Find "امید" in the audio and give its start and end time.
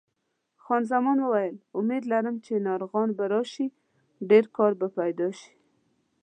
1.79-2.03